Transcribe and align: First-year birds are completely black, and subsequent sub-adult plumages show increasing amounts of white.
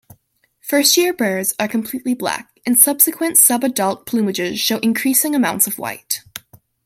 First-year 0.61 1.13
birds 1.13 1.53
are 1.59 1.67
completely 1.67 2.15
black, 2.15 2.59
and 2.65 2.79
subsequent 2.79 3.37
sub-adult 3.37 4.07
plumages 4.07 4.57
show 4.57 4.77
increasing 4.79 5.35
amounts 5.35 5.67
of 5.67 5.77
white. 5.77 6.21